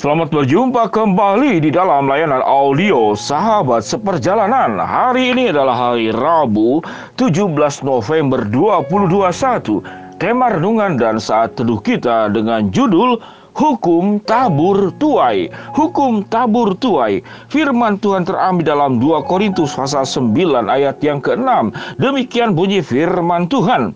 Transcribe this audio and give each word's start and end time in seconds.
Selamat 0.00 0.32
berjumpa 0.32 0.88
kembali 0.88 1.60
di 1.60 1.68
dalam 1.68 2.08
layanan 2.08 2.40
audio 2.40 3.12
Sahabat 3.12 3.84
Seperjalanan. 3.84 4.80
Hari 4.80 5.36
ini 5.36 5.52
adalah 5.52 5.92
hari 5.92 6.08
Rabu, 6.08 6.80
17 7.20 7.84
November 7.84 8.48
2021. 8.48 9.84
Tema 10.16 10.56
renungan 10.56 10.96
dan 10.96 11.20
saat 11.20 11.52
teduh 11.52 11.84
kita 11.84 12.32
dengan 12.32 12.72
judul 12.72 13.20
Hukum 13.50 14.22
tabur 14.22 14.94
tuai 14.96 15.50
Hukum 15.74 16.22
tabur 16.30 16.78
tuai 16.78 17.18
Firman 17.50 17.98
Tuhan 17.98 18.22
terambil 18.22 18.62
dalam 18.62 19.02
2 19.02 19.26
Korintus 19.26 19.74
pasal 19.74 20.06
9 20.06 20.70
ayat 20.70 21.02
yang 21.02 21.18
ke-6 21.18 21.74
Demikian 21.98 22.54
bunyi 22.54 22.78
firman 22.78 23.50
Tuhan 23.50 23.90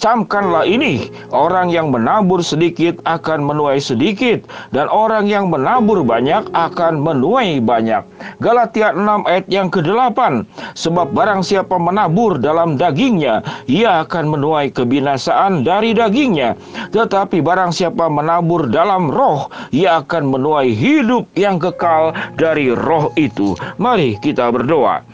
Camkanlah 0.00 0.64
ini, 0.64 1.12
orang 1.28 1.68
yang 1.68 1.92
menabur 1.92 2.40
sedikit 2.40 2.96
akan 3.04 3.44
menuai 3.44 3.84
sedikit, 3.84 4.48
dan 4.72 4.88
orang 4.88 5.28
yang 5.28 5.52
menabur 5.52 6.00
banyak 6.00 6.48
akan 6.56 7.04
menuai 7.04 7.60
banyak. 7.60 8.00
Galatia 8.40 8.96
6 8.96 9.28
ayat 9.28 9.44
yang 9.52 9.68
ke-8, 9.68 10.48
sebab 10.72 11.12
barang 11.12 11.44
siapa 11.44 11.76
menabur 11.76 12.40
dalam 12.40 12.80
dagingnya, 12.80 13.44
ia 13.68 14.00
akan 14.00 14.32
menuai 14.32 14.72
kebinasaan 14.72 15.68
dari 15.68 15.92
dagingnya. 15.92 16.56
Tetapi 16.96 17.44
barang 17.44 17.76
siapa 17.76 18.08
menabur 18.08 18.72
dalam 18.72 19.12
roh, 19.12 19.52
ia 19.68 20.00
akan 20.00 20.32
menuai 20.32 20.72
hidup 20.72 21.28
yang 21.36 21.60
kekal 21.60 22.16
dari 22.40 22.72
roh 22.72 23.12
itu. 23.20 23.52
Mari 23.76 24.16
kita 24.24 24.48
berdoa. 24.48 25.04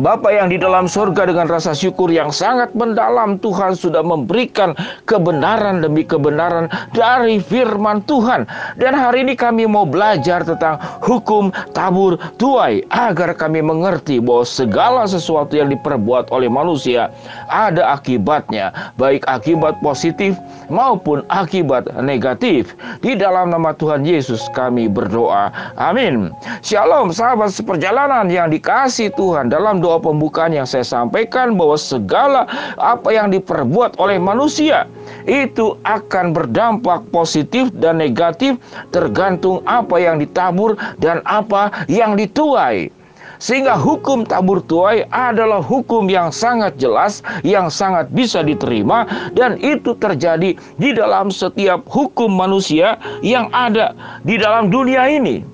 Bapa 0.00 0.32
yang 0.32 0.48
di 0.48 0.56
dalam 0.56 0.88
surga 0.88 1.28
dengan 1.28 1.52
rasa 1.52 1.76
syukur 1.76 2.08
yang 2.08 2.32
sangat 2.32 2.72
mendalam 2.72 3.36
Tuhan 3.36 3.76
sudah 3.76 4.00
memberikan 4.00 4.72
kebenaran 5.04 5.84
demi 5.84 6.00
kebenaran 6.00 6.72
dari 6.96 7.36
firman 7.44 8.00
Tuhan. 8.08 8.48
Dan 8.80 8.96
hari 8.96 9.20
ini 9.28 9.36
kami 9.36 9.68
mau 9.68 9.84
belajar 9.84 10.48
tentang 10.48 10.80
hukum 11.04 11.52
tabur 11.76 12.16
tuai 12.40 12.80
agar 12.88 13.36
kami 13.36 13.60
mengerti 13.60 14.16
bahwa 14.16 14.48
segala 14.48 15.04
sesuatu 15.04 15.60
yang 15.60 15.68
diperbuat 15.68 16.32
oleh 16.32 16.48
manusia 16.48 17.12
ada 17.52 17.92
akibatnya 17.92 18.72
baik 18.96 19.28
akibat 19.28 19.76
positif 19.84 20.40
maupun 20.72 21.20
akibat 21.28 21.84
negatif. 22.00 22.72
Di 23.04 23.12
dalam 23.12 23.52
nama 23.52 23.76
Tuhan 23.76 24.08
Yesus 24.08 24.40
kami 24.56 24.88
berdoa. 24.88 25.52
Amin. 25.76 26.32
Shalom 26.64 27.12
sahabat 27.12 27.52
seperjalanan 27.52 28.32
yang 28.32 28.48
dikasih 28.48 29.12
Tuhan 29.20 29.52
dalam 29.52 29.81
doa 29.82 29.98
pembukaan 29.98 30.54
yang 30.54 30.64
saya 30.64 30.86
sampaikan 30.86 31.58
bahwa 31.58 31.74
segala 31.74 32.46
apa 32.78 33.10
yang 33.10 33.34
diperbuat 33.34 33.98
oleh 33.98 34.22
manusia 34.22 34.86
itu 35.26 35.74
akan 35.82 36.30
berdampak 36.30 37.02
positif 37.10 37.74
dan 37.74 37.98
negatif 37.98 38.56
tergantung 38.94 39.58
apa 39.66 39.98
yang 39.98 40.22
ditabur 40.22 40.78
dan 41.02 41.18
apa 41.26 41.74
yang 41.90 42.14
dituai. 42.14 42.94
Sehingga 43.42 43.74
hukum 43.74 44.22
tabur 44.22 44.62
tuai 44.62 45.02
adalah 45.10 45.58
hukum 45.58 46.06
yang 46.06 46.30
sangat 46.30 46.78
jelas, 46.78 47.26
yang 47.42 47.66
sangat 47.66 48.06
bisa 48.14 48.38
diterima, 48.38 49.02
dan 49.34 49.58
itu 49.58 49.98
terjadi 49.98 50.54
di 50.54 50.90
dalam 50.94 51.26
setiap 51.26 51.82
hukum 51.90 52.30
manusia 52.30 53.02
yang 53.18 53.50
ada 53.50 53.98
di 54.22 54.38
dalam 54.38 54.70
dunia 54.70 55.10
ini. 55.10 55.51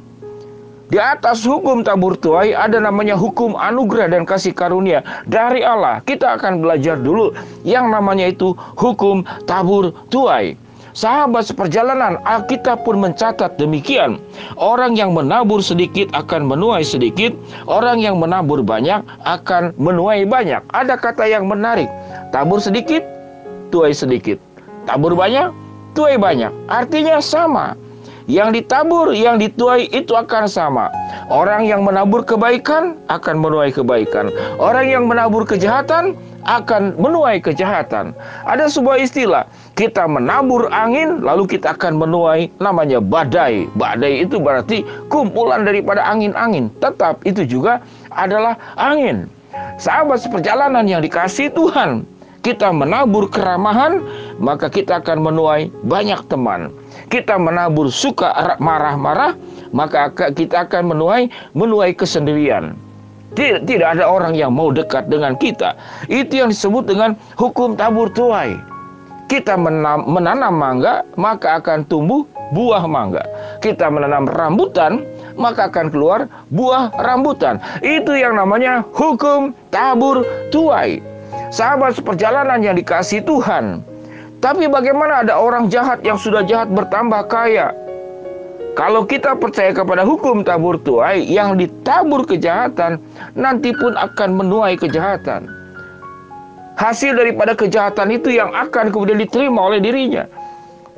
Di 0.88 0.96
atas 0.96 1.44
hukum 1.44 1.84
tabur 1.84 2.16
tuai 2.16 2.56
ada 2.56 2.80
namanya 2.80 3.12
hukum 3.12 3.52
anugerah 3.60 4.08
dan 4.08 4.24
kasih 4.24 4.56
karunia 4.56 5.04
dari 5.28 5.60
Allah. 5.60 6.00
Kita 6.00 6.40
akan 6.40 6.64
belajar 6.64 6.96
dulu 6.96 7.36
yang 7.60 7.92
namanya 7.92 8.32
itu 8.32 8.56
hukum 8.56 9.20
tabur 9.44 9.92
tuai. 10.08 10.56
Sahabat 10.96 11.46
seperjalanan, 11.46 12.18
Alkitab 12.26 12.82
pun 12.82 12.98
mencatat 12.98 13.54
demikian. 13.60 14.18
Orang 14.58 14.98
yang 14.98 15.14
menabur 15.14 15.62
sedikit 15.62 16.10
akan 16.10 16.48
menuai 16.48 16.82
sedikit, 16.82 17.36
orang 17.70 18.02
yang 18.02 18.18
menabur 18.18 18.64
banyak 18.66 19.04
akan 19.22 19.76
menuai 19.78 20.26
banyak. 20.26 20.58
Ada 20.74 20.98
kata 20.98 21.28
yang 21.28 21.46
menarik, 21.46 21.86
tabur 22.34 22.58
sedikit, 22.58 23.04
tuai 23.70 23.94
sedikit. 23.94 24.42
Tabur 24.90 25.14
banyak, 25.14 25.54
tuai 25.94 26.18
banyak. 26.18 26.50
Artinya 26.66 27.22
sama. 27.22 27.78
Yang 28.28 28.60
ditabur, 28.60 29.16
yang 29.16 29.40
dituai 29.40 29.88
itu 29.88 30.12
akan 30.12 30.44
sama. 30.44 30.92
Orang 31.32 31.64
yang 31.64 31.80
menabur 31.80 32.28
kebaikan 32.28 33.00
akan 33.08 33.40
menuai 33.40 33.72
kebaikan. 33.72 34.28
Orang 34.60 34.84
yang 34.84 35.08
menabur 35.08 35.48
kejahatan 35.48 36.12
akan 36.44 36.92
menuai 37.00 37.40
kejahatan. 37.40 38.12
Ada 38.44 38.68
sebuah 38.68 39.00
istilah, 39.00 39.48
kita 39.80 40.04
menabur 40.04 40.68
angin 40.68 41.24
lalu 41.24 41.48
kita 41.56 41.72
akan 41.72 41.96
menuai 41.96 42.52
namanya 42.60 43.00
badai. 43.00 43.64
Badai 43.80 44.28
itu 44.28 44.36
berarti 44.36 44.84
kumpulan 45.08 45.64
daripada 45.64 46.04
angin-angin. 46.04 46.68
Tetap 46.84 47.24
itu 47.24 47.48
juga 47.48 47.80
adalah 48.12 48.60
angin. 48.76 49.24
Sahabat 49.80 50.20
seperjalanan 50.20 50.84
yang 50.84 51.00
dikasih 51.00 51.48
Tuhan, 51.56 52.04
kita 52.44 52.76
menabur 52.76 53.32
keramahan, 53.32 54.04
maka 54.36 54.68
kita 54.68 55.00
akan 55.00 55.24
menuai 55.32 55.72
banyak 55.88 56.20
teman 56.28 56.68
kita 57.06 57.38
menabur 57.38 57.86
suka 57.88 58.58
marah-marah, 58.58 59.38
maka 59.70 60.10
kita 60.34 60.66
akan 60.66 60.94
menuai 60.94 61.30
menuai 61.54 61.94
kesendirian. 61.94 62.74
Tidak, 63.38 63.84
ada 63.84 64.08
orang 64.08 64.34
yang 64.34 64.50
mau 64.50 64.74
dekat 64.74 65.06
dengan 65.06 65.38
kita. 65.38 65.78
Itu 66.10 66.42
yang 66.42 66.50
disebut 66.50 66.90
dengan 66.90 67.14
hukum 67.38 67.78
tabur 67.78 68.10
tuai. 68.10 68.58
Kita 69.28 69.54
menanam, 69.54 70.08
menanam 70.08 70.54
mangga, 70.56 71.04
maka 71.20 71.60
akan 71.60 71.84
tumbuh 71.86 72.24
buah 72.56 72.88
mangga. 72.88 73.20
Kita 73.60 73.92
menanam 73.92 74.24
rambutan, 74.24 75.04
maka 75.36 75.68
akan 75.68 75.92
keluar 75.92 76.24
buah 76.48 76.90
rambutan. 76.96 77.60
Itu 77.84 78.16
yang 78.16 78.40
namanya 78.40 78.80
hukum 78.96 79.52
tabur 79.68 80.24
tuai. 80.48 81.04
Sahabat 81.52 82.00
seperjalanan 82.00 82.64
yang 82.64 82.74
dikasih 82.80 83.20
Tuhan, 83.24 83.84
tapi 84.38 84.70
bagaimana 84.70 85.26
ada 85.26 85.34
orang 85.34 85.66
jahat 85.66 85.98
yang 86.06 86.14
sudah 86.14 86.46
jahat 86.46 86.70
bertambah 86.70 87.26
kaya? 87.26 87.74
Kalau 88.78 89.02
kita 89.02 89.34
percaya 89.34 89.74
kepada 89.74 90.06
hukum 90.06 90.46
tabur 90.46 90.78
tuai 90.78 91.26
yang 91.26 91.58
ditabur 91.58 92.22
kejahatan, 92.22 93.02
nanti 93.34 93.74
pun 93.74 93.98
akan 93.98 94.38
menuai 94.38 94.78
kejahatan. 94.78 95.50
Hasil 96.78 97.18
daripada 97.18 97.58
kejahatan 97.58 98.14
itu 98.14 98.30
yang 98.30 98.54
akan 98.54 98.94
kemudian 98.94 99.18
diterima 99.18 99.66
oleh 99.66 99.82
dirinya. 99.82 100.30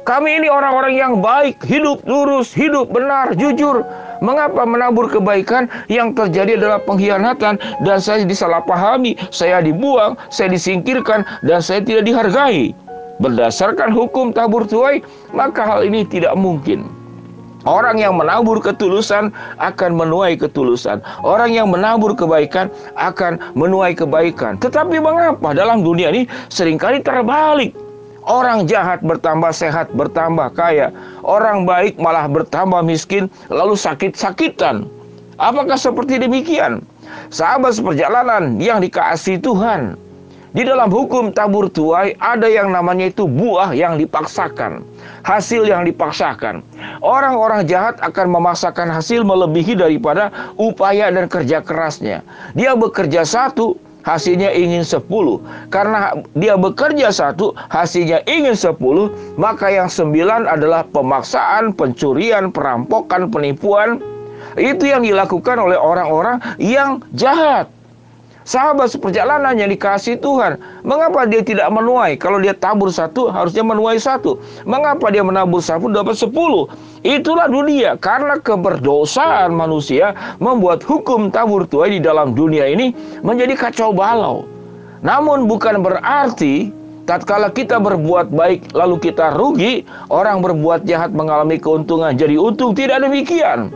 Kami 0.04 0.44
ini 0.44 0.52
orang-orang 0.52 0.92
yang 0.92 1.24
baik, 1.24 1.64
hidup 1.64 2.04
lurus, 2.04 2.52
hidup 2.52 2.92
benar, 2.92 3.32
jujur. 3.32 3.80
Mengapa 4.20 4.68
menabur 4.68 5.08
kebaikan 5.08 5.72
yang 5.88 6.12
terjadi 6.12 6.60
adalah 6.60 6.84
pengkhianatan 6.84 7.56
dan 7.80 7.96
saya 7.96 8.28
disalahpahami, 8.28 9.16
saya 9.32 9.64
dibuang, 9.64 10.20
saya 10.28 10.52
disingkirkan 10.52 11.24
dan 11.40 11.64
saya 11.64 11.80
tidak 11.80 12.04
dihargai? 12.04 12.76
Berdasarkan 13.20 13.92
hukum 13.92 14.32
tabur 14.32 14.64
tuai, 14.64 15.04
maka 15.30 15.62
hal 15.62 15.86
ini 15.86 16.02
tidak 16.08 16.34
mungkin. 16.34 16.88
Orang 17.68 18.00
yang 18.00 18.16
menabur 18.16 18.56
ketulusan 18.56 19.28
akan 19.60 19.90
menuai 19.92 20.32
ketulusan. 20.40 21.04
Orang 21.20 21.52
yang 21.52 21.68
menabur 21.68 22.16
kebaikan 22.16 22.72
akan 22.96 23.36
menuai 23.52 23.92
kebaikan. 23.92 24.56
Tetapi 24.56 24.96
mengapa 24.96 25.52
dalam 25.52 25.84
dunia 25.84 26.08
ini 26.08 26.24
sering 26.48 26.80
kali 26.80 27.04
terbalik? 27.04 27.76
Orang 28.24 28.64
jahat 28.64 29.04
bertambah 29.04 29.52
sehat, 29.52 29.92
bertambah 29.92 30.56
kaya. 30.56 30.88
Orang 31.20 31.68
baik 31.68 32.00
malah 32.00 32.28
bertambah 32.28 32.80
miskin, 32.80 33.28
lalu 33.52 33.76
sakit-sakitan. 33.76 34.88
Apakah 35.40 35.76
seperti 35.76 36.20
demikian? 36.20 36.84
Sahabat 37.32 37.76
seperjalanan 37.76 38.60
yang 38.60 38.80
dikasih 38.84 39.40
Tuhan, 39.40 39.96
di 40.50 40.66
dalam 40.66 40.90
hukum 40.90 41.30
tabur 41.30 41.70
tuai 41.70 42.18
ada 42.18 42.50
yang 42.50 42.74
namanya 42.74 43.06
itu 43.06 43.26
buah 43.26 43.70
yang 43.70 43.94
dipaksakan, 43.94 44.82
hasil 45.22 45.62
yang 45.62 45.86
dipaksakan. 45.86 46.62
Orang-orang 46.98 47.70
jahat 47.70 47.98
akan 48.02 48.34
memaksakan 48.34 48.90
hasil 48.90 49.22
melebihi 49.22 49.78
daripada 49.78 50.34
upaya 50.58 51.06
dan 51.10 51.30
kerja 51.30 51.62
kerasnya. 51.62 52.26
Dia 52.58 52.74
bekerja 52.74 53.22
satu, 53.22 53.78
hasilnya 54.02 54.50
ingin 54.50 54.82
sepuluh. 54.82 55.38
Karena 55.70 56.18
dia 56.34 56.58
bekerja 56.58 57.14
satu, 57.14 57.54
hasilnya 57.70 58.26
ingin 58.26 58.58
sepuluh, 58.58 59.14
maka 59.38 59.70
yang 59.70 59.86
sembilan 59.86 60.50
adalah 60.50 60.82
pemaksaan, 60.90 61.78
pencurian, 61.78 62.50
perampokan, 62.50 63.30
penipuan. 63.30 64.02
Itu 64.58 64.82
yang 64.82 65.06
dilakukan 65.06 65.62
oleh 65.62 65.78
orang-orang 65.78 66.42
yang 66.58 67.06
jahat. 67.14 67.70
Sahabat 68.50 68.90
seperjalanan 68.90 69.54
yang 69.54 69.70
dikasih 69.70 70.18
Tuhan. 70.18 70.58
Mengapa 70.82 71.22
dia 71.22 71.38
tidak 71.38 71.70
menuai? 71.70 72.18
Kalau 72.18 72.42
dia 72.42 72.50
tabur 72.50 72.90
satu, 72.90 73.30
harusnya 73.30 73.62
menuai 73.62 74.02
satu. 74.02 74.42
Mengapa 74.66 75.06
dia 75.14 75.22
menabur 75.22 75.62
satu, 75.62 75.86
dapat 75.86 76.18
sepuluh? 76.18 76.66
Itulah 77.06 77.46
dunia. 77.46 77.94
Karena 77.94 78.42
keberdosaan 78.42 79.54
manusia 79.54 80.18
membuat 80.42 80.82
hukum 80.82 81.30
tabur 81.30 81.62
tuai 81.62 81.94
di 81.94 82.00
dalam 82.02 82.34
dunia 82.34 82.66
ini 82.66 82.90
menjadi 83.22 83.54
kacau 83.54 83.94
balau. 83.94 84.42
Namun 85.06 85.46
bukan 85.46 85.86
berarti 85.86 86.74
tatkala 87.06 87.54
kita 87.54 87.78
berbuat 87.78 88.34
baik 88.34 88.74
lalu 88.74 88.98
kita 88.98 89.30
rugi, 89.30 89.86
orang 90.10 90.42
berbuat 90.42 90.90
jahat 90.90 91.14
mengalami 91.14 91.54
keuntungan 91.54 92.18
jadi 92.18 92.34
untung. 92.34 92.74
Tidak 92.74 92.98
demikian. 92.98 93.70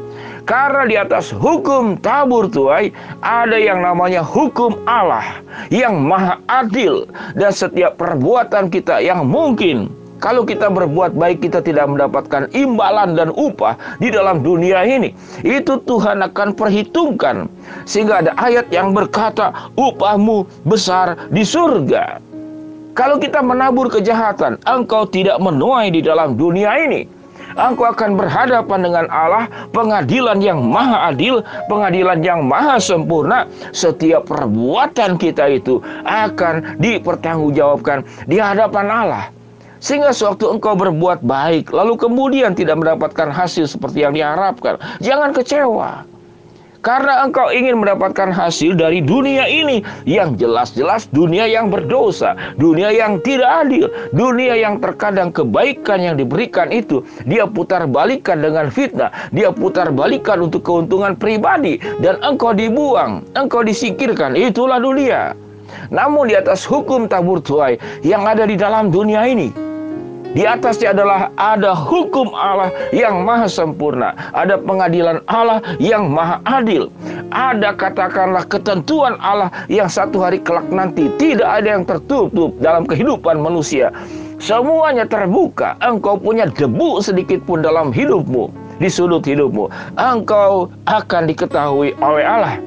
Karena 0.45 0.85
di 0.85 0.97
atas 1.01 1.33
hukum 1.33 1.97
tabur 2.05 2.53
tuai 2.53 2.93
ada 3.25 3.57
yang 3.57 3.81
namanya 3.81 4.21
hukum 4.21 4.77
Allah 4.85 5.41
yang 5.73 6.05
maha 6.05 6.37
adil. 6.53 7.09
Dan 7.33 7.49
setiap 7.49 7.97
perbuatan 7.97 8.69
kita 8.69 9.01
yang 9.01 9.25
mungkin 9.25 9.89
kalau 10.21 10.45
kita 10.45 10.69
berbuat 10.69 11.17
baik 11.17 11.45
kita 11.45 11.65
tidak 11.65 11.89
mendapatkan 11.89 12.49
imbalan 12.53 13.17
dan 13.17 13.33
upah 13.33 13.77
di 14.01 14.13
dalam 14.13 14.45
dunia 14.45 14.85
ini. 14.85 15.17
Itu 15.41 15.81
Tuhan 15.85 16.21
akan 16.21 16.53
perhitungkan 16.53 17.49
sehingga 17.89 18.25
ada 18.25 18.33
ayat 18.37 18.69
yang 18.69 18.93
berkata 18.93 19.73
upahmu 19.81 20.45
besar 20.69 21.17
di 21.33 21.41
surga. 21.41 22.21
Kalau 22.95 23.19
kita 23.19 23.43
menabur 23.43 23.91
kejahatan 23.91 24.61
engkau 24.71 25.09
tidak 25.09 25.41
menuai 25.41 25.91
di 25.91 25.99
dalam 25.99 26.39
dunia 26.39 26.79
ini 26.79 27.14
engkau 27.55 27.91
akan 27.91 28.19
berhadapan 28.19 28.81
dengan 28.85 29.07
Allah, 29.11 29.47
pengadilan 29.71 30.39
yang 30.43 30.61
maha 30.63 31.11
adil, 31.11 31.43
pengadilan 31.71 32.21
yang 32.23 32.47
maha 32.47 32.79
sempurna. 32.79 33.47
Setiap 33.75 34.27
perbuatan 34.29 35.19
kita 35.19 35.51
itu 35.51 35.83
akan 36.07 36.79
dipertanggungjawabkan 36.79 38.07
di 38.31 38.39
hadapan 38.39 38.87
Allah. 38.91 39.25
Sehingga 39.85 40.17
sewaktu 40.17 40.49
engkau 40.49 40.73
berbuat 40.73 41.21
baik, 41.21 41.69
lalu 41.69 42.01
kemudian 42.01 42.57
tidak 42.57 42.81
mendapatkan 42.81 43.29
hasil 43.29 43.69
seperti 43.69 44.01
yang 44.01 44.17
diharapkan, 44.17 44.81
jangan 45.05 45.37
kecewa. 45.37 46.14
Karena 46.85 47.25
engkau 47.25 47.49
ingin 47.49 47.81
mendapatkan 47.81 48.29
hasil 48.29 48.77
dari 48.77 49.01
dunia 49.01 49.49
ini 49.49 49.81
yang 50.05 50.37
jelas-jelas 50.37 51.09
dunia 51.17 51.49
yang 51.49 51.73
berdosa, 51.73 52.37
dunia 52.61 52.93
yang 52.93 53.25
tidak 53.25 53.65
adil, 53.65 53.89
dunia 54.13 54.53
yang 54.53 54.77
terkadang 54.85 55.33
kebaikan 55.33 56.05
yang 56.05 56.21
diberikan 56.21 56.69
itu 56.69 57.01
dia 57.25 57.49
putar 57.49 57.89
balikan 57.89 58.45
dengan 58.45 58.69
fitnah, 58.69 59.09
dia 59.33 59.49
putar 59.49 59.97
balikan 59.97 60.45
untuk 60.45 60.61
keuntungan 60.61 61.17
pribadi 61.17 61.81
dan 62.05 62.21
engkau 62.21 62.53
dibuang, 62.53 63.25
engkau 63.33 63.65
disingkirkan. 63.65 64.37
Itulah 64.37 64.77
dunia. 64.77 65.33
Namun 65.89 66.29
di 66.29 66.37
atas 66.37 66.69
hukum 66.69 67.09
tabur 67.09 67.41
tuai 67.41 67.81
yang 68.05 68.29
ada 68.29 68.45
di 68.45 68.61
dalam 68.61 68.93
dunia 68.93 69.25
ini, 69.25 69.49
di 70.35 70.43
atasnya 70.43 70.91
adalah 70.91 71.31
ada 71.39 71.79
hukum 71.79 72.35
Allah 72.35 72.75
yang 72.91 73.23
maha 73.23 73.47
sempurna. 73.47 74.19
Ada 74.35 74.59
pengadilan 74.59 75.23
Allah 75.31 75.63
yang 75.79 76.11
maha 76.11 76.43
adil. 76.43 76.91
Ada 77.31 77.71
katakanlah 77.79 78.43
ketentuan 78.51 79.15
Allah 79.23 79.55
yang 79.71 79.87
satu 79.87 80.19
hari 80.19 80.43
kelak 80.43 80.67
nanti 80.75 81.07
tidak 81.23 81.47
ada 81.47 81.79
yang 81.79 81.87
tertutup 81.87 82.51
dalam 82.59 82.83
kehidupan 82.83 83.39
manusia. 83.39 83.95
Semuanya 84.43 85.07
terbuka. 85.07 85.79
Engkau 85.79 86.19
punya 86.19 86.51
debu 86.51 86.99
sedikit 86.99 87.39
pun 87.47 87.63
dalam 87.63 87.95
hidupmu, 87.95 88.51
di 88.83 88.91
sudut 88.91 89.23
hidupmu. 89.23 89.71
Engkau 89.95 90.67
akan 90.91 91.31
diketahui 91.31 91.95
oleh 92.03 92.27
Allah 92.27 92.59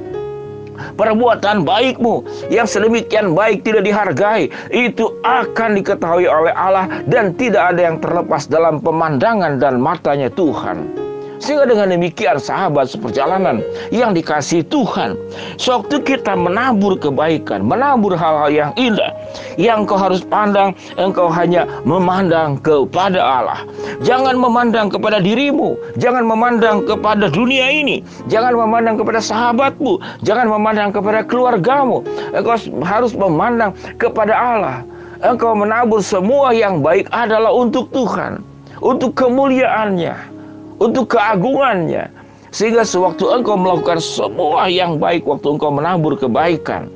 perbuatan 0.95 1.65
baikmu 1.65 2.23
yang 2.53 2.69
sedemikian 2.69 3.33
baik 3.33 3.63
tidak 3.65 3.83
dihargai 3.85 4.49
itu 4.69 5.09
akan 5.25 5.77
diketahui 5.81 6.29
oleh 6.29 6.53
Allah 6.53 7.01
dan 7.09 7.33
tidak 7.35 7.75
ada 7.75 7.91
yang 7.91 7.97
terlepas 7.97 8.45
dalam 8.49 8.79
pemandangan 8.83 9.57
dan 9.57 9.81
matanya 9.81 10.29
Tuhan. 10.33 11.06
Sehingga 11.37 11.69
dengan 11.69 11.93
demikian 11.93 12.41
sahabat 12.41 12.89
seperjalanan 12.89 13.61
yang 13.93 14.17
dikasih 14.17 14.65
Tuhan. 14.73 15.13
Sewaktu 15.61 16.01
kita 16.01 16.33
menabur 16.33 16.97
kebaikan, 16.97 17.61
menabur 17.61 18.17
hal-hal 18.17 18.49
yang 18.49 18.71
indah. 18.73 19.13
Yang 19.61 19.93
kau 19.93 19.99
harus 20.01 20.21
pandang, 20.25 20.73
engkau 20.97 21.29
hanya 21.29 21.69
memandang 21.85 22.57
kepada 22.61 23.21
Allah. 23.21 23.61
Jangan 24.01 24.33
memandang 24.37 24.89
kepada 24.89 25.21
dirimu. 25.21 25.77
Jangan 26.01 26.25
memandang 26.25 26.85
kepada 26.89 27.29
dunia 27.29 27.69
ini. 27.69 28.01
Jangan 28.29 28.57
memandang 28.57 28.97
kepada 28.97 29.21
sahabatmu. 29.21 30.01
Jangan 30.25 30.49
memandang 30.49 30.89
kepada 30.89 31.21
keluargamu. 31.21 32.01
Engkau 32.33 32.57
harus 32.81 33.13
memandang 33.13 33.77
kepada 34.01 34.33
Allah. 34.33 34.77
Engkau 35.21 35.57
menabur 35.57 36.01
semua 36.01 36.53
yang 36.53 36.81
baik 36.81 37.09
adalah 37.13 37.49
untuk 37.53 37.89
Tuhan. 37.93 38.41
Untuk 38.77 39.17
kemuliaannya 39.17 40.36
untuk 40.77 41.13
keagungannya. 41.13 42.09
Sehingga 42.55 42.87
sewaktu 42.87 43.27
engkau 43.27 43.59
melakukan 43.59 43.99
semua 43.99 44.71
yang 44.71 44.97
baik 44.97 45.27
waktu 45.27 45.59
engkau 45.59 45.67
menabur 45.69 46.15
kebaikan, 46.15 46.87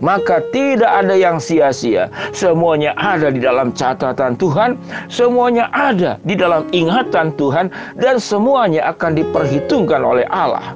maka 0.00 0.40
tidak 0.50 0.88
ada 0.88 1.14
yang 1.14 1.36
sia-sia. 1.36 2.08
Semuanya 2.32 2.96
ada 2.96 3.28
di 3.28 3.38
dalam 3.38 3.76
catatan 3.76 4.34
Tuhan, 4.40 4.80
semuanya 5.12 5.68
ada 5.76 6.16
di 6.24 6.32
dalam 6.32 6.64
ingatan 6.72 7.32
Tuhan 7.36 7.68
dan 8.00 8.16
semuanya 8.16 8.88
akan 8.96 9.20
diperhitungkan 9.20 10.00
oleh 10.00 10.24
Allah. 10.32 10.74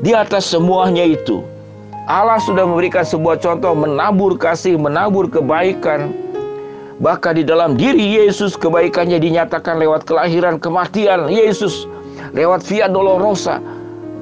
Di 0.00 0.14
atas 0.16 0.48
semuanya 0.48 1.04
itu, 1.04 1.44
Allah 2.06 2.38
sudah 2.38 2.64
memberikan 2.64 3.02
sebuah 3.02 3.42
contoh 3.42 3.74
menabur 3.74 4.38
kasih, 4.38 4.78
menabur 4.78 5.26
kebaikan. 5.26 6.14
Bahkan 6.96 7.36
di 7.36 7.44
dalam 7.44 7.76
diri 7.76 8.16
Yesus 8.16 8.56
kebaikannya 8.56 9.20
dinyatakan 9.20 9.76
lewat 9.76 10.08
kelahiran 10.08 10.56
kematian 10.56 11.28
Yesus 11.28 11.84
lewat 12.32 12.64
via 12.64 12.88
dolorosa. 12.88 13.60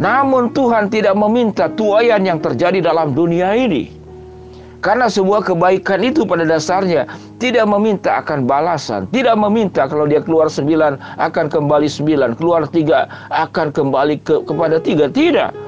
Namun 0.03 0.51
Tuhan 0.51 0.91
tidak 0.91 1.15
meminta 1.15 1.71
tuayan 1.71 2.27
yang 2.27 2.43
terjadi 2.43 2.83
dalam 2.83 3.15
dunia 3.15 3.55
ini. 3.55 3.95
Karena 4.83 5.09
sebuah 5.09 5.49
kebaikan 5.49 6.05
itu 6.05 6.29
pada 6.29 6.45
dasarnya 6.45 7.09
tidak 7.41 7.65
meminta 7.65 8.21
akan 8.21 8.45
balasan. 8.45 9.09
Tidak 9.09 9.33
meminta 9.33 9.89
kalau 9.89 10.05
dia 10.05 10.21
keluar 10.21 10.53
sembilan 10.53 11.01
akan 11.17 11.47
kembali 11.49 11.89
sembilan. 11.89 12.37
Keluar 12.37 12.69
tiga 12.69 13.09
akan 13.33 13.73
kembali 13.73 14.21
ke, 14.21 14.45
kepada 14.45 14.77
tiga. 14.83 15.09
Tidak. 15.09 15.64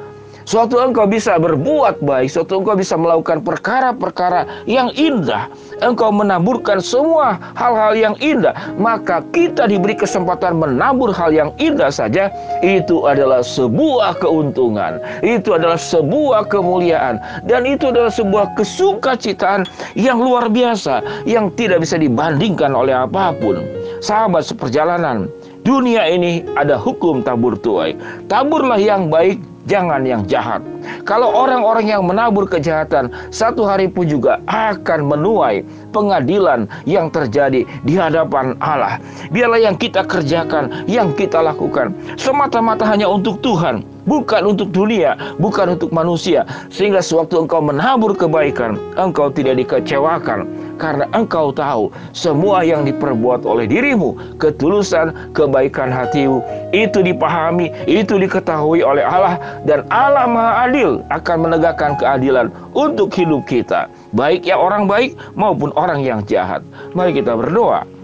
Suatu 0.47 0.79
engkau 0.79 1.11
bisa 1.11 1.43
berbuat 1.43 2.07
baik, 2.07 2.31
suatu 2.31 2.63
engkau 2.63 2.79
bisa 2.79 2.95
melakukan 2.95 3.43
perkara-perkara 3.43 4.47
yang 4.71 4.95
indah. 4.95 5.51
Engkau 5.83 6.15
menaburkan 6.15 6.79
semua 6.79 7.35
hal-hal 7.59 7.99
yang 7.99 8.15
indah, 8.23 8.55
maka 8.79 9.27
kita 9.35 9.67
diberi 9.67 9.99
kesempatan 9.99 10.55
menabur 10.63 11.11
hal 11.11 11.35
yang 11.35 11.51
indah 11.59 11.91
saja. 11.91 12.31
Itu 12.63 13.11
adalah 13.11 13.43
sebuah 13.43 14.23
keuntungan, 14.23 15.03
itu 15.27 15.51
adalah 15.59 15.83
sebuah 15.83 16.47
kemuliaan, 16.47 17.19
dan 17.51 17.67
itu 17.67 17.91
adalah 17.91 18.15
sebuah 18.15 18.55
kesukacitaan 18.55 19.67
yang 19.99 20.23
luar 20.23 20.47
biasa 20.47 21.27
yang 21.27 21.51
tidak 21.59 21.83
bisa 21.83 21.99
dibandingkan 21.99 22.71
oleh 22.71 22.95
apa 22.95 23.35
pun. 23.35 23.67
Sahabat 23.99 24.47
seperjalanan, 24.47 25.27
dunia 25.67 26.07
ini 26.07 26.47
ada 26.55 26.79
hukum 26.79 27.27
tabur 27.27 27.59
tuai. 27.59 27.99
Taburlah 28.31 28.79
yang 28.79 29.11
baik, 29.11 29.43
jangan 29.67 30.03
yang 30.07 30.23
jahat. 30.27 30.63
Kalau 31.03 31.31
orang-orang 31.31 31.87
yang 31.91 32.03
menabur 32.07 32.47
kejahatan, 32.47 33.11
satu 33.35 33.67
hari 33.67 33.91
pun 33.91 34.07
juga 34.07 34.39
akan 34.47 35.07
menuai 35.11 35.67
pengadilan 35.91 36.71
yang 36.87 37.11
terjadi 37.11 37.67
di 37.83 37.95
hadapan 37.99 38.55
Allah. 38.63 39.03
Biarlah 39.31 39.61
yang 39.63 39.77
kita 39.79 40.07
kerjakan, 40.07 40.87
yang 40.87 41.13
kita 41.15 41.43
lakukan, 41.43 41.95
semata-mata 42.15 42.87
hanya 42.87 43.11
untuk 43.11 43.43
Tuhan, 43.43 43.83
bukan 44.07 44.57
untuk 44.57 44.71
dunia, 44.71 45.19
bukan 45.43 45.75
untuk 45.79 45.91
manusia. 45.91 46.47
Sehingga 46.71 47.03
sewaktu 47.03 47.47
engkau 47.47 47.61
menabur 47.63 48.15
kebaikan, 48.15 48.79
engkau 48.95 49.29
tidak 49.31 49.59
dikecewakan 49.63 50.47
karena 50.77 51.09
engkau 51.17 51.51
tahu 51.51 51.91
semua 52.13 52.63
yang 52.63 52.85
diperbuat 52.85 53.43
oleh 53.49 53.67
dirimu, 53.69 54.17
ketulusan, 54.41 55.13
kebaikan 55.33 55.89
hatimu, 55.89 56.41
itu 56.71 57.03
dipahami, 57.03 57.73
itu 57.89 58.17
diketahui 58.21 58.85
oleh 58.85 59.03
Allah 59.03 59.41
dan 59.65 59.83
Allah 59.89 60.29
Maha 60.29 60.53
Adil 60.69 61.01
akan 61.11 61.37
menegakkan 61.49 61.97
keadilan 61.97 62.53
untuk 62.77 63.11
hidup 63.17 63.45
kita, 63.49 63.89
baik 64.13 64.45
yang 64.45 64.61
orang 64.61 64.85
baik 64.87 65.17
maupun 65.35 65.73
orang 65.75 66.05
yang 66.05 66.21
jahat. 66.25 66.61
Mari 66.93 67.17
kita 67.17 67.33
berdoa. 67.35 67.96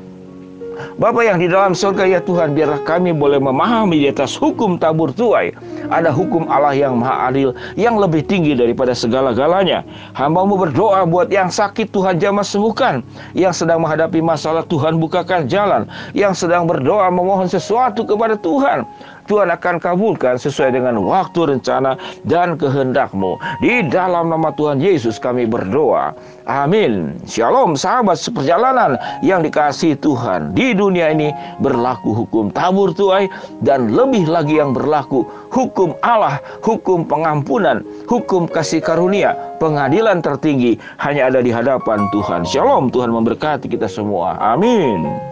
Bapa 0.97 1.21
yang 1.25 1.41
di 1.41 1.49
dalam 1.49 1.77
surga 1.77 2.05
ya 2.09 2.21
Tuhan 2.25 2.57
biarlah 2.57 2.81
kami 2.85 3.13
boleh 3.13 3.41
memahami 3.41 4.05
di 4.05 4.09
atas 4.09 4.37
hukum 4.37 4.77
tabur 4.77 5.13
tuai 5.13 5.53
ada 5.93 6.09
hukum 6.09 6.49
Allah 6.49 6.73
yang 6.73 6.97
maha 6.97 7.29
adil 7.29 7.53
yang 7.77 8.01
lebih 8.01 8.25
tinggi 8.25 8.57
daripada 8.57 8.97
segala-galanya. 8.97 9.85
Hambamu 10.17 10.57
berdoa 10.57 11.05
buat 11.05 11.29
yang 11.29 11.53
sakit 11.53 11.93
Tuhan 11.93 12.17
jamah 12.17 12.45
sembuhkan, 12.45 13.05
yang 13.37 13.53
sedang 13.53 13.85
menghadapi 13.85 14.25
masalah 14.25 14.65
Tuhan 14.65 14.97
bukakan 14.97 15.51
jalan, 15.53 15.85
yang 16.17 16.33
sedang 16.33 16.65
berdoa 16.65 17.13
memohon 17.13 17.49
sesuatu 17.49 18.09
kepada 18.09 18.41
Tuhan. 18.41 18.89
Tuhan 19.31 19.49
akan 19.55 19.79
kabulkan 19.79 20.39
sesuai 20.39 20.75
dengan 20.75 20.99
waktu 21.03 21.57
rencana 21.57 21.95
dan 22.27 22.59
kehendakmu. 22.59 23.39
Di 23.63 23.87
dalam 23.87 24.31
nama 24.35 24.51
Tuhan 24.55 24.83
Yesus 24.83 25.23
kami 25.23 25.47
berdoa. 25.47 26.15
Amin. 26.51 27.15
Shalom 27.25 27.79
sahabat 27.79 28.19
seperjalanan 28.19 28.99
yang 29.23 29.47
dikasih 29.47 29.95
Tuhan. 30.03 30.53
Di 30.59 30.75
dunia 30.75 31.15
ini 31.15 31.31
berlaku 31.63 32.11
hukum 32.13 32.51
tabur 32.51 32.91
tuai 32.91 33.31
dan 33.63 33.95
lebih 33.95 34.27
lagi 34.27 34.59
yang 34.59 34.75
berlaku 34.75 35.23
hukum 35.55 35.95
Allah, 36.03 36.43
hukum 36.67 37.07
pengampunan, 37.07 37.87
hukum 38.11 38.51
kasih 38.51 38.83
karunia, 38.83 39.39
pengadilan 39.63 40.19
tertinggi 40.19 40.77
hanya 40.99 41.31
ada 41.31 41.39
di 41.39 41.55
hadapan 41.55 42.11
Tuhan. 42.11 42.43
Shalom, 42.43 42.91
Tuhan 42.91 43.15
memberkati 43.15 43.71
kita 43.71 43.87
semua. 43.87 44.35
Amin. 44.43 45.32